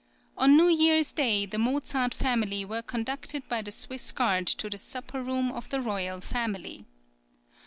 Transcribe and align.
On 0.35 0.57
New 0.57 0.67
Year's 0.67 1.11
Day 1.11 1.45
the 1.45 1.59
Mozart 1.59 2.15
family 2.15 2.65
were 2.65 2.81
conducted 2.81 3.47
by 3.47 3.61
the 3.61 3.69
Swiss 3.71 4.11
guard 4.11 4.47
to 4.47 4.67
the 4.67 4.79
supper 4.79 5.21
room 5.21 5.51
of 5.51 5.69
the 5.69 5.79
royal 5.79 6.21
family. 6.21 6.85